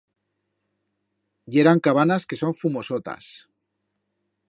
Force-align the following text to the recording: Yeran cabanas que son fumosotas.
Yeran 1.57 1.83
cabanas 1.89 2.25
que 2.31 2.39
son 2.43 2.57
fumosotas. 2.63 3.33